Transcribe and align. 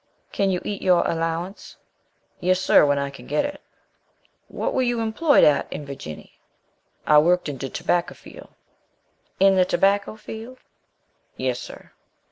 "Can 0.31 0.49
you 0.49 0.61
eat 0.65 0.81
your 0.81 1.05
allowance?" 1.07 1.77
"Yes, 2.39 2.59
sir, 2.59 2.87
when 2.87 2.97
I 2.97 3.11
can 3.11 3.27
get 3.27 3.45
it." 3.45 3.61
"What 4.47 4.73
were 4.73 4.81
you 4.81 4.99
employed 4.99 5.43
at 5.43 5.71
in 5.71 5.85
Virginia?" 5.85 6.29
"I 7.05 7.19
worked 7.19 7.47
in 7.47 7.57
de 7.57 7.69
terbacar 7.69 8.15
feel." 8.15 8.49
"In 9.39 9.57
the 9.57 9.63
tobacco 9.63 10.15
field?" 10.15 10.57
"Yes, 11.37 11.59
sir." 11.59 11.91